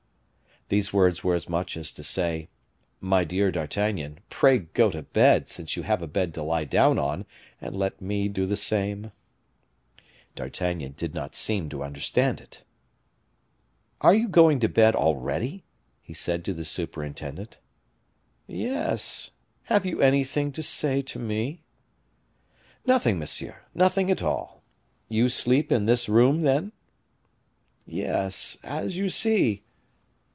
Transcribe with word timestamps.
These 0.69 0.93
words 0.93 1.21
were 1.21 1.35
as 1.35 1.49
much 1.49 1.75
as 1.75 1.91
to 1.91 2.01
say, 2.01 2.47
"My 3.01 3.25
dear 3.25 3.51
D'Artagnan, 3.51 4.21
pray 4.29 4.59
go 4.59 4.89
to 4.89 5.01
bed, 5.01 5.49
since 5.49 5.75
you 5.75 5.83
have 5.83 6.01
a 6.01 6.07
bed 6.07 6.33
to 6.35 6.43
lie 6.43 6.63
down 6.63 6.97
on, 6.97 7.25
and 7.59 7.75
let 7.75 7.99
me 8.01 8.29
do 8.29 8.45
the 8.45 8.55
same." 8.55 9.11
D'Artagnan 10.33 10.93
did 10.95 11.13
not 11.13 11.35
seem 11.35 11.67
to 11.71 11.83
understand 11.83 12.39
it. 12.39 12.63
"Are 13.99 14.13
you 14.15 14.29
going 14.29 14.61
to 14.61 14.69
bed 14.69 14.95
already?" 14.95 15.65
he 16.01 16.13
said 16.13 16.45
to 16.45 16.53
the 16.53 16.63
superintendent. 16.63 17.59
"Yes; 18.47 19.31
have 19.63 19.85
you 19.85 19.99
anything 20.01 20.53
to 20.53 20.63
say 20.63 21.01
to 21.01 21.19
me?" 21.19 21.63
"Nothing, 22.85 23.19
monsieur, 23.19 23.61
nothing 23.75 24.09
at 24.09 24.23
all. 24.23 24.63
You 25.09 25.27
sleep 25.27 25.69
in 25.69 25.85
this 25.85 26.07
room, 26.07 26.43
then?" 26.43 26.71
"Yes; 27.85 28.57
as 28.63 28.97
you 28.97 29.09
see." 29.09 29.63